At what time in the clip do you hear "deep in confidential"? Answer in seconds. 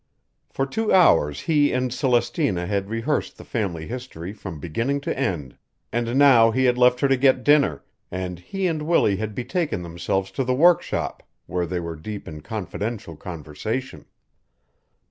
11.95-13.15